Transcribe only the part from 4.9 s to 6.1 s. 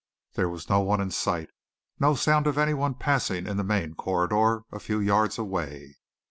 yards away.